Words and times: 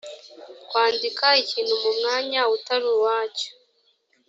kwandika 0.67 1.27
ikintu 1.43 1.73
mu 1.83 1.91
mwanya 1.97 2.41
utari 2.55 2.85
uwacyo 2.95 3.51